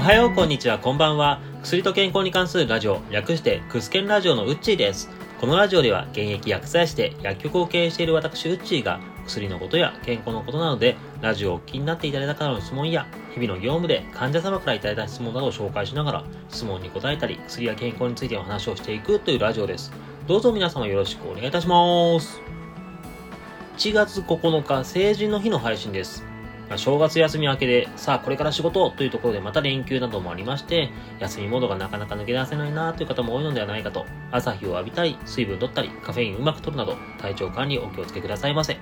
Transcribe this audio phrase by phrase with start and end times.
[0.00, 1.42] おはよう、こんにちは、こんばんは。
[1.62, 5.10] 薬と健康に関するラジオ、略してクスケンラジオのウッチーです。
[5.38, 19.92] このラジオでは現役薬剤師で薬局を経営している私ウッチーが薬のことや健康のことなどでラジオをお聞きになっていただいた方の質問や日々の業務で患者様からいただいた質問などを紹介しながら質問に答えたり薬や健康についてお話をしていくというラジオです。
[20.26, 22.40] どうぞ皆様よろしくお願いいたします。
[23.76, 26.24] 1月9日成人の日の配信です。
[26.70, 38.78] ま正月休み明けで、さあこれから仕事というところでまた連休などもありまして、休みモードがなかなか抜け出せないなという方も多いのではないかと、朝日を浴びたり、水分取ったり、カフェインうまく取るなど、体調管理お気をつけくださいませ。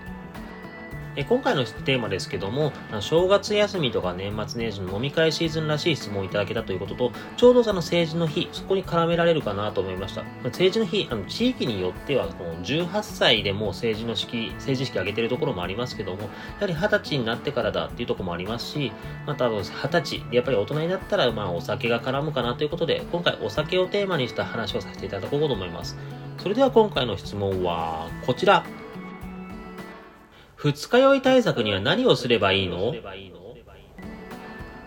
[1.18, 10.22] え今回のテーマですけども、正月休みとか年末年始の飲み会シーズンらしい質問をいただけたということと、ちょうどその成人の日、そこに絡められるかなと思いました。
[10.52, 16.28] 成人の日、あの地域によっては、この18歳でもう成人の式、成人式挙げてるところもありますけども、や
[16.60, 18.92] はり20歳になってからだっていうところもありますし、
[19.26, 25.98] また20歳、やっぱり大人になったら、まあお酒が絡むかなということで、今回お酒をテーマにした話をさせていただこうと思います。
[26.38, 28.64] それでは今回の質問は、こちら。
[30.60, 32.92] 二日酔い対策には何をすればいいの？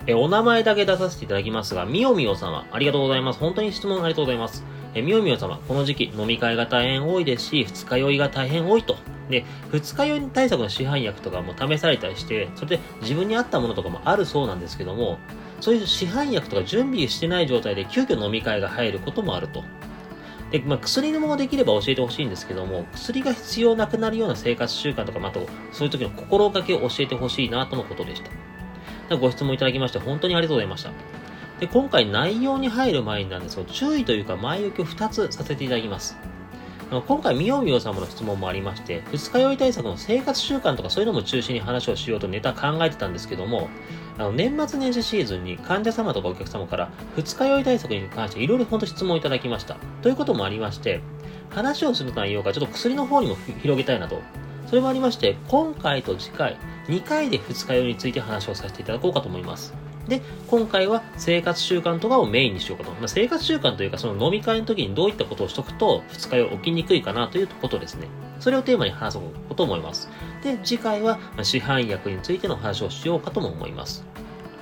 [0.05, 3.39] え、お名前だけ出させていただきますが、みおみお様、ありがとうございます。
[3.39, 4.65] 本当に質問ありがとうございます。
[4.95, 8.97] え、みおみお様、この時期飲み会が大変多いですし、二日酔いが大変多いと。
[9.29, 15.19] で、二日酔い対策の市販薬とかも試されたりして、それで自分に合ったものとかもあるそうなんですけども、
[15.61, 19.63] そういう市販薬とか準備してない状態で急遽飲み会が入ることもあると。
[20.51, 29.17] で、まあ、薬のもできれば教えてほしいんですけども、薬が必要なくなるような生活習慣とか、まあと、そういう時の心がけを教えてほしいなとのことでした。
[29.17, 30.91] ご質問いただきまして本当にありがとうございました。
[31.59, 36.17] で、今回内容に入る前になんですが、注意というか前置きを2つさせていただきます。
[37.07, 43.69] 今回、みよみよ様の質問もありまして、二日酔い対策の生活習慣とかそういうのも中心に話をしようとネタ考えてたんですけども、
[44.21, 49.77] あの、年末年始シーズンに患者様とかお客様から二日酔い対策に関していろいろ本当質問をいただきました。
[50.01, 51.01] ということもありまして、
[51.49, 54.21] 話をする内容がちょっと薬の方にも広げたいなと。
[54.67, 56.57] それもありまして、今回と次回、
[56.87, 59.73] 2回で二日酔いについて話をさせていただこうかと思います。
[60.07, 62.91] で、今回は生活習慣とかをメインにしようかと。
[62.91, 68.07] まあ、生活習慣というか、その飲み会の時にどういったことをしとくと、二日酔い起きにくいかなということですね。
[68.39, 70.09] それをテーマに話そうと思います。
[70.43, 74.03] で、次回は市販薬についての話をしようかとも思います。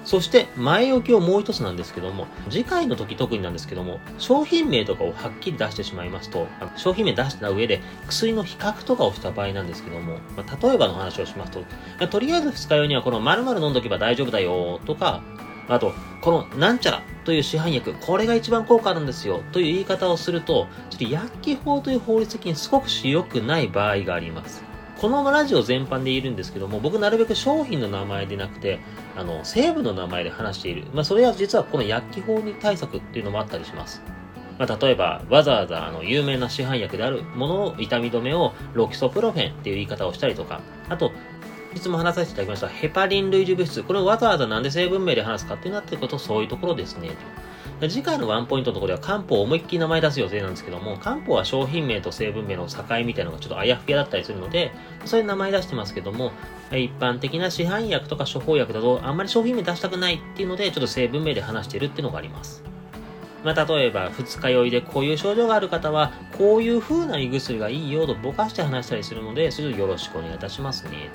[0.10, 6.48] そして、前置きをもう一つなんですけども、次回の時特になんですけども、商品名とかをはっきり出してしまいますと、
[6.78, 15.22] 商品名出した上で薬の比較とかをした場合なんですけども、まあ、例えばの話をしますと、とりあえず二日酔いにはこの〇〇飲んどけば大丈夫だよとか、
[15.68, 24.69] あと、このなんちゃらという市販薬、これが一番効果あるんですよという言い方をすると、ちょっと薬機法という法律的にすごく良くない場合があります。
[25.00, 28.80] このラジオ全般で言えるんですけども、僕なるべく商品の名前でなくて、
[29.16, 30.88] あの、成分の名前で話している。
[30.94, 34.02] まあ、それは実はこの薬機法に対策っていうのもあったりします。
[34.58, 40.60] まあ、例えば、わざわざあの有名な市販薬であるものを痛み止めをロキソプロフェンっていう言い方をしたりとか、
[40.90, 41.14] あと、
[41.74, 43.84] いつも話させていただきましたヘパリン類似物質。
[43.84, 47.12] これをわざわざなんで成分名で話すかっていうなってこと、そういうところですね。
[47.88, 54.72] 次回のワンポイントのところでは漢方を思いっきり名前出す予定なんですけども、漢方は商品名と成分名の境みたいなのがちょっとあやふやだったりするので、
[55.06, 56.32] そういう名前出してますけども、
[56.72, 62.64] 一般的な市販薬とか処方薬だとあんまり商品名出したくないっていうので、ちょっと成分名で話してるっていうのがあります。
[63.44, 71.10] まあ、例えば、二日酔いでこういう症状がある方は、こういう風な胃薬がいいよとぼかして話したりするので、それをよろしくお願いいたしますね。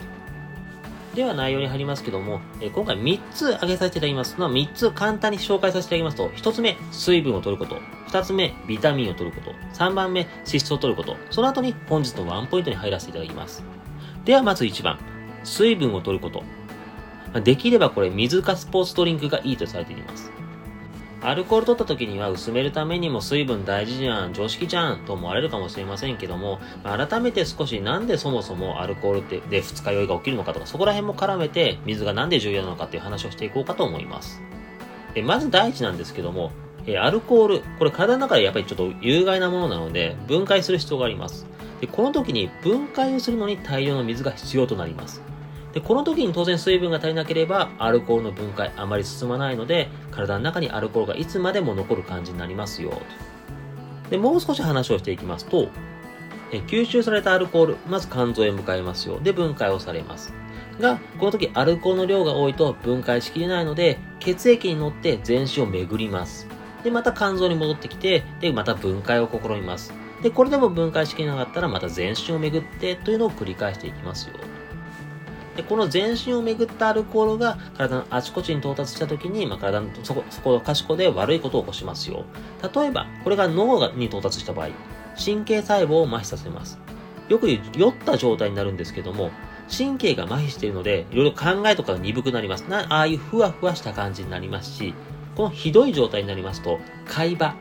[1.14, 4.38] では内容に入りますけども、え今回3つ挙げさせていただきます。
[4.38, 7.80] の、3つ簡単に紹介させていただきますと、1つ目、水分を取ること。
[8.08, 9.54] 2つ目、ビタミンを取ること。
[9.78, 11.16] 3番目、脂質を取ること。
[11.30, 13.62] その後に本日のワンポイントに入らせていただきます。
[14.24, 14.98] ではまず1番、
[15.44, 16.42] 水分を取ること。
[17.40, 20.32] できればこれ水かスポーツドリンクがいいとされています。
[21.24, 34.42] アルコール取った時には薄めるためにも水分大事じゃん、常識じゃんと思われるかもしれませんけども、改めて少しなんでそもそもアルコールってで二日酔いが起きるのかとか、そこら辺も絡めて水がなんで重要なのかっていう話をしていこうかと思います。
[35.14, 36.52] えまず第一なんですけども、
[36.86, 41.46] えアルコール、これ体の中でやっぱりちょっと有害なものなので、分解する必要があります。
[41.80, 45.22] でこの時に分解をするのに大量の水が必要となります。
[45.74, 54.10] で、この時に当然水分が足りなければ、アルコールの分解あまり進まないので、体の中にアルコールがいつまでも残る感じになりますよと。
[54.10, 55.68] で、もう少し話をしていきますと、
[56.52, 59.18] え吸収されたアルコール、まず肝臓へ向かいますよ。
[59.18, 60.32] で、分解をされます。
[60.78, 66.46] が、この時アルコールの量が多いと分解しきれないので、血液に乗って全身を巡ります。
[66.84, 69.92] で、また肝臓に戻ってきて、で、また分解を試みます。
[70.22, 74.34] で、これでも分解しきれなかったら、また全身を巡ってというのを繰り返していきますよ。
[75.56, 82.24] で、この全身を巡ったアルコールが体のあちこちに到達した時に、まあ、体のそこ、そこの賢で悪いことを起こしますよ。
[82.74, 84.68] 例えば、これが脳に到達した場合、
[85.22, 86.78] 神経細胞を麻痺させます。
[87.28, 89.30] よく、酔った状態になるんですけども、
[89.76, 92.62] 神経が麻痺しているので、いろいろ考えとかが鈍くなります。
[92.62, 94.94] なああいうふわふわした感じになりますし、
[95.36, 97.56] このひどい状態になりますと、海馬、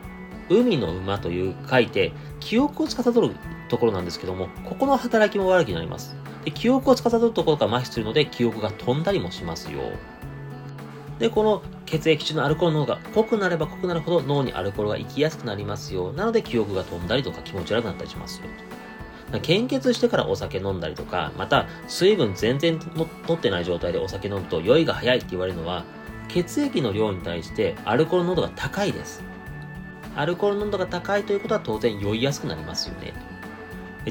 [0.48, 3.30] 海の馬という書いて、記憶を司る
[3.68, 6.16] ところなんですけども、ここの働きも悪くなります。
[6.44, 9.80] で記憶を司るところが麻痺するので、記憶が飛んだりもしますよ。
[11.18, 16.12] で、この血液中のアルコールの方が濃くなれば濃くなるほど脳にアルコールが行きやすくなりますよ。
[16.12, 18.46] なので記憶が飛んだりとか気持ち悪くなったりしますよ。
[19.40, 25.84] 献血してからお酒飲んだりとか、また水分全然取ってない状態でお酒飲むと酔いが早いって言われるのは、
[26.28, 29.22] 血液の量に対してアルコール濃度が高いです。
[30.16, 33.12] アルコール濃度が高いということは当然酔いやすくなりますよね。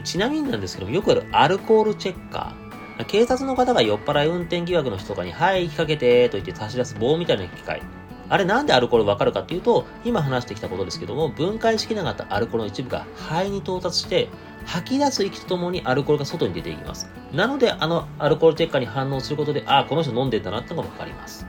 [0.02, 3.06] ちなみになんですけども、よくあるアルコールチェッカー。
[3.06, 7.82] 警察の方が酔っ払い運転疑惑の人とかに、はい、引っ掛けて、と言って差し出す棒みたいな機械。
[8.30, 14.30] あれなんでアルコールわかるかっていうと、今話してきたことですけども、分解しきなかったアルコールの一部が肺に到達して、
[14.66, 17.10] 吐き出す息とともにアルコールが外に出ていきます。
[17.34, 21.46] なので、あのアルコールチェッカーに反応することで、ああ、この人飲んでんだなってのがわかります。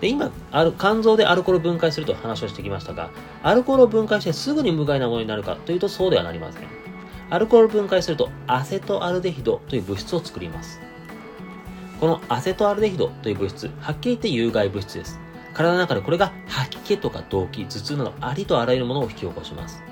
[0.00, 3.10] で、今、ある肝臓でアルコール分解すると話をしてきましたが、
[3.42, 6.83] アルコールを分解してすぐに無害なものになるかというとそうではなりません。
[7.30, 10.80] アルコール分解するとアセトアルデヒドという物質を作ります。
[12.00, 15.18] このアセトアルデヒドという物質、はっきり言って有害物質です。
[15.54, 19.82] 体の中でこれが吐き気とか動悸、頭痛などありとあらゆるものを引き起こします。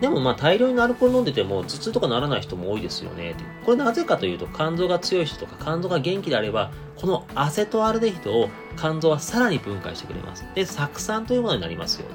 [0.00, 3.34] でもまあ大量にアルコール飲んでても頭痛とかならない人も多いですよね。
[3.64, 10.46] これなぜかというと肝臓が強い人とか肝臓が元気であればこのアセトアルデヒドを肝臓はさらに分解してくれます。
[10.54, 12.06] で、酢酸というものになりますよ。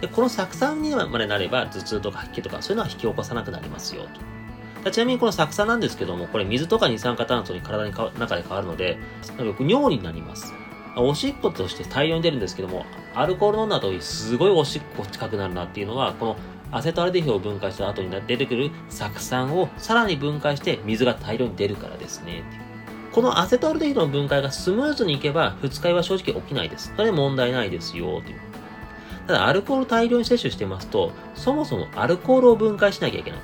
[0.00, 4.06] で、この酢酸にまでなれば頭痛とか吐き気とかそういうのは引き起こさなくなりますよ
[4.84, 4.90] と。
[4.90, 8.98] ちなみにこの酢酸なんですけども、これ水とか二酸化炭素に体の中で変わるので、
[9.38, 10.52] よく尿になります。
[10.96, 16.36] おしっことして大量に出るんですけども、アルコール飲んだ後にすごいおしっこ近くなるなっていうのは、この
[16.70, 22.42] アセトアルデヒドを分解した後に出てくる酢酸をさらに分解して水が大量に出るからですね。
[23.12, 26.92] このアセトアルデヒドの分解がスムーズにいけば、二日酔いは正直起きないです。
[26.96, 28.40] それ問題ないですよ、という。
[29.26, 33.40] ただ、アルコール大量に摂取してますと、そもそもアルコールを分解しなきゃいけない。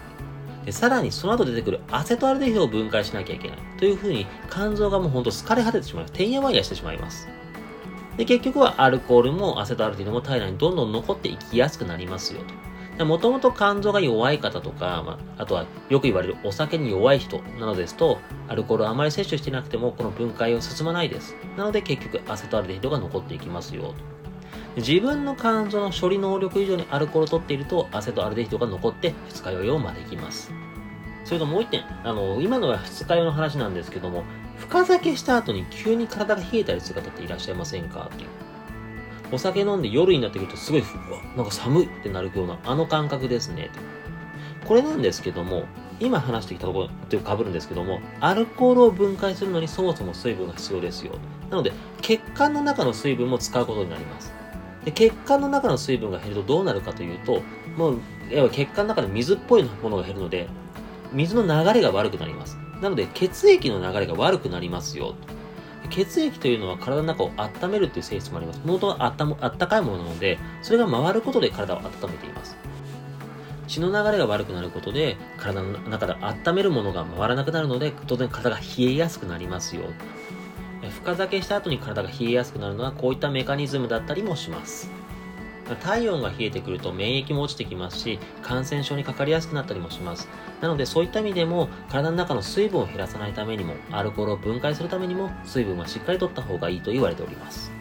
[0.66, 3.58] で、さらにその後出てくるアセトアルデヒドを分解しなきゃいけない。
[3.78, 6.12] というふうに、肝臓がもうほんと疲れ果ててしまいます。
[6.12, 7.28] てんやわんやしてしまいます。
[8.16, 12.40] で、結局はアルコールもアセトアルデヒドも体内にどんどん残っていきやすくなりますよ
[12.98, 13.04] と。
[13.04, 21.34] もともと肝臓が弱い方とか、まあ、あとはよく言われるお酒に弱い人などですと、アルコールをあまり摂取してなくても、この分解を進まないです。
[21.56, 23.94] なので結局アセトアルデヒドが残っていきますよ。
[24.80, 30.52] 自分の肝臓の処理能力以上にアルコールを取っていると、アセトアルデヒドが残って二日酔いを招きます。
[31.24, 34.24] それともう一点、あの、今のは二日酔いの話なんですけども、
[34.58, 38.10] 深酒した後に急に体が冷えたりする方っていらっしゃいませんか？
[38.12, 38.28] っていう。
[39.32, 43.70] お酒飲んで夜になってくるとすごい、うわ、なんか寒いってなるような、あの感覚ですね。
[44.64, 45.64] これなんですけども、
[46.00, 51.12] 今話してきたところと被るんですけども、アルコールを分解するのにそもそも水分が必要ですよ。
[51.50, 54.32] なので、血管の中の水分も使うことになります。
[54.84, 57.42] で血管の中の水分が減るとどうなるかというと、
[57.76, 58.00] もう、
[58.30, 60.48] 要は血管の中で水っぽいものが減るので、
[61.12, 62.58] 水の流れが悪くなります。
[62.80, 65.14] なので、血液の流れが悪くなりますよ。
[65.90, 68.60] 血液というのは体の中を温めるっていう性質もあります。
[68.60, 72.56] もともとあったあったかいものなので、それが回ることで体を温めています。
[73.66, 79.82] 血の流れが悪くなることで、体の中で温めるものが回らなくなるので、当然体が冷えやすくなりますよ。
[81.02, 84.90] 深酒した後に体が冷えやすくなるのは、こういったメカニズムだったりもします。
[85.82, 90.28] 体温が冷えてくると免疫も落ちてきますし、感染症にかかりやすくなったりもします。
[90.60, 97.72] なのでそういった意味でも、体の中の水分を減らさないためにも、アルコールを分解するためにも、水分はしっかりとった方がいいと言われております。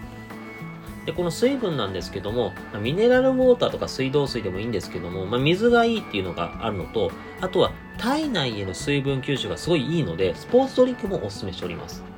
[1.05, 7.11] で、この水分なんですけども、ミネラルウォーターとか水道水でもいいんですけども、まあ、水がいいっていうのがあるのと、
[7.41, 12.08] あとは体内への水分吸収がすごいいいので、スポーツドリンクもお勧めしております。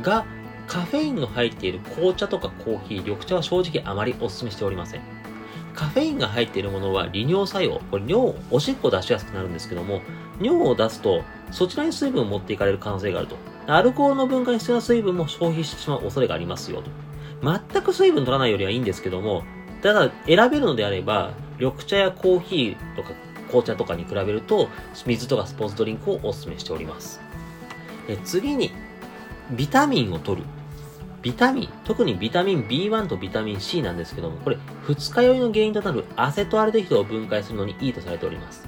[0.00, 0.24] が、
[0.66, 5.00] カフェインの入っている紅茶とかコーヒー、緑茶は正直あまりお勧めしておりません。
[5.74, 7.80] カフェインが入っているものは利尿作用。
[7.90, 10.00] これ尿、おしっこ出しやすくなるんですけども、
[10.40, 13.36] 尿を出すと、そちらに水分を持っていかれる可能性があると。
[13.66, 16.90] アルコールの分解に必要な水分も消費してしまう恐れがありますよと。
[17.42, 19.44] 全く水分取らないよりはいいんですけども、
[19.82, 23.10] ただ選べるのであれば、緑茶やコーヒーとか
[23.48, 24.68] 紅茶とかに比べると、
[25.06, 27.20] 水とかスポーツドリンクをお勧めしております。
[28.08, 28.72] え次に、
[29.52, 30.46] ビタミンを取る。
[31.20, 38.66] ビタミン、特にビタミン B1 とビタミン C なんですけども、これ、二日酔いの原因となるアセトアルデヒドを分解するのにいいとされております。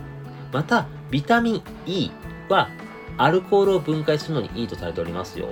[0.53, 2.11] また、ビタミン E
[2.49, 2.69] は、
[3.17, 5.49] アルコールを分解するのにいいとされておりますよ。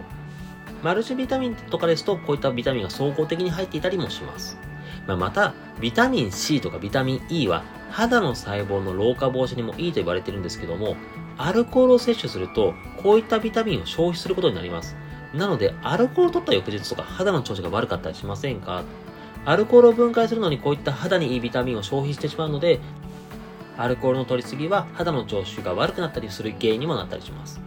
[0.83, 4.59] マルチビタミンとかですと、こういったビタミンが総合的に入っていたりもします。
[5.07, 10.97] まあ、また、ビタミン C とかビタミン E は肌の細胞の老化防止にもいいと言われてるんですけども、
[11.39, 14.97] アルコールを摂取すると、こういったビタミンを消費することになります。
[15.35, 18.85] なので、アルコールを取った翌日とか肌の調子が悪かったりしませんか？
[19.45, 22.81] アルコールを分解するのにこういった肌にいいビタミンを消費してしまうので、
[23.77, 27.61] アルコールの取りすぎは肌の調子が悪くなったりする原因にもなったりします。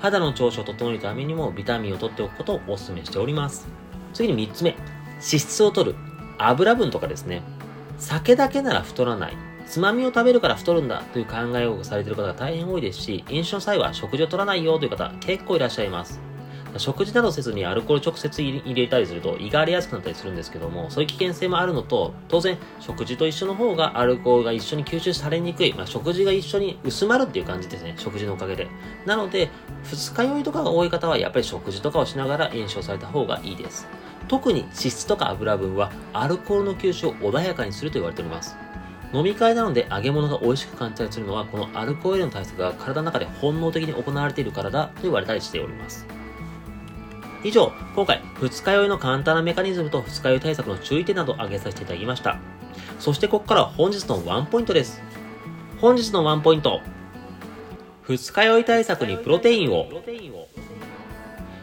[0.00, 3.66] 肌の調子を整えるためにもビタミンを取っておくことをお勧めしております。
[4.12, 5.96] 次に3つ目、脂質を取る。
[6.38, 7.42] 油分とかですね。
[7.98, 9.36] 酒だけなら太らない。
[9.66, 16.20] つまみを食べるから太るんだという考えをされている方が大変多いですし、飲酒の際は食事を取らないよという方結構いらっしゃいます。
[16.78, 28.68] 食事などせずにアルコール直接入れたりすると胃が荒れやすくなったりするんですけども、そういう危険性もあるのと、当然食事と一緒の方がアルコールが一緒に吸収されにくい、まあ、食事が一緒に薄まるっていう感じですね、食事のおかげで。
[29.04, 29.48] なので、
[29.84, 33.88] 二日酔いとかが多い方はやっぱり食事とかをしながら炎症された方がいいです。
[34.28, 38.56] 特に脂質とか油分はアルコールの吸収を穏やかにすると言われております。
[39.12, 46.04] 飲み会なので揚げ物が美味しく感じたりするのはこのアルコールへの対策が体の中で本能的に行われているからだと言われたりしております。
[47.46, 52.38] 以上、今回、二日酔いの簡単なメカニズムと二日酔い対策の注意点などを挙げさせていただきました。
[52.98, 55.00] そしてここからは本日のワンポイントです。
[55.80, 56.80] 本日のワンポイント。
[58.02, 59.86] 二日酔い対策にプロテインを。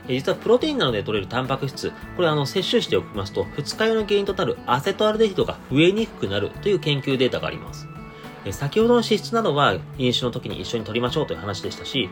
[0.08, 7.90] 実はプロテインなどで取れるタンパク質、これあの摂取しておきますと、二日酔いの原因となるアセトアルデヒドが増えにくくなるという研究データがあります。
[8.52, 12.10] 先ほどの脂質などは飲酒の時に一緒に取りましょうという話でしたし、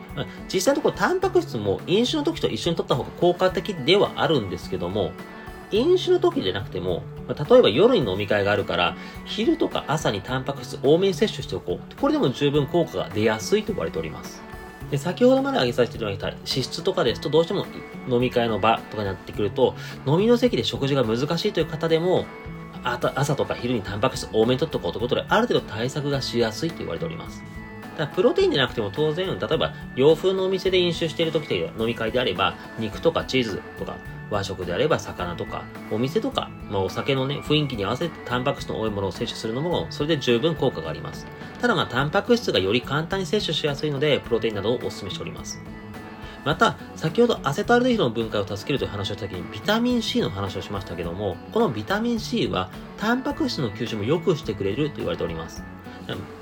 [0.52, 5.12] 実際のところタンパク質も飲酒の時と一緒に取った方が効果的ではあるんですけども、
[5.70, 12.00] 飲酒の時でなくても、例えば夜に飲み会があるから、昼とか朝にタンパク質多めに摂取しておこう。
[12.00, 14.42] これでも十分効果が出やすいと言われております。
[14.92, 17.64] で先ほどまで挙げさせていただいた脂質とかですとどうしても
[18.10, 19.74] 飲み会の場とかになってくると
[20.06, 22.26] 飲みの席で食事が難しいという方でも
[22.84, 27.42] 朝とか昼にタンパク質多めに取っとこうということで、ある程度対策がしやすいと言われております。
[27.96, 33.96] ただプロテインでなくても当然、例えば洋風のお店で飲酒している時という飲み会であれば、肉とかチーズとか、
[34.30, 41.26] 和食であれば魚とか、お店とか、まあ、お酒のね、雰囲気に合わせてタンパク質の多いものを摂取するのも、それで十分効果があります。
[41.60, 45.62] ただまあ、タンパク質がより簡単に摂取しやすいので、プロテインなどをお勧めしております。
[46.44, 55.62] また、先ほどアセトアルデヒドの分解を助けるという話をした時にビタミン C の話をしましたけども、このビタミン C はタンパク質の吸収も良くしてくれると言われております。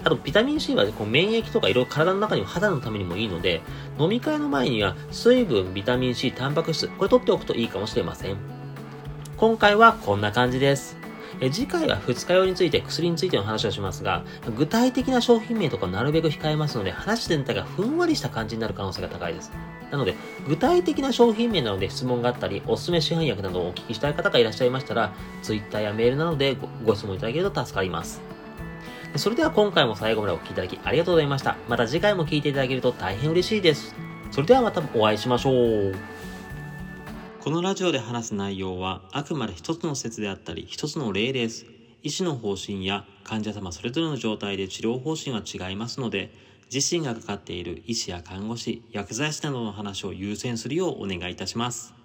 [0.05, 3.61] あと、ビタミン C はこう免疫とかいろいろ体の中にも肌のためにもいいので、
[3.99, 8.37] 飲み会の前には水分、ビタミン C、タンパク質、これ取っておくといいかもしれません。
[9.37, 11.00] 今回はこんな感じです。
[11.41, 14.25] え次回は二日酔いについて薬についての話をしますが、
[14.57, 19.51] 具体的な商品名とかなるべく控えますので、話全体がふんわりした感じになる可能性が高いです。
[19.91, 20.15] なので、
[20.47, 28.21] 具体的な商品名なので質問があったり、おすすめ市販薬などをお聞きしたい方がいらっしゃいましたら、Twitter やメールなどでご質問いただけると助かります。
[29.17, 31.57] それでは今回も最後までお聴きいただきありがとうございました。
[31.69, 33.95] また次回も聴いていただけると大変嬉しいです。
[34.31, 36.20] それではまたお会いしましょう。
[37.41, 41.67] このラジオで話す内容はあくまで一つの説であったり一つの例です。
[42.03, 46.33] 医師の方針や患者様それぞれの状態で治療方針は違いますので、
[46.73, 51.97] 自身がかかっている医師や看護師、薬剤師などの話を優先するようお願いいたします。